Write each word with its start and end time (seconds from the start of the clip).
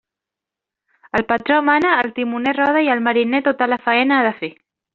El 1.13 1.25
patró 1.25 1.61
mana, 1.61 1.91
el 2.03 2.15
timoner 2.15 2.55
roda 2.63 2.83
i 2.87 2.89
el 2.95 3.05
mariner 3.09 3.43
tota 3.49 3.69
la 3.75 3.81
faena 3.87 4.19
ha 4.21 4.25
de 4.31 4.33
fer. 4.43 4.53